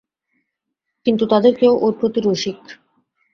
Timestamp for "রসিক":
2.21-2.59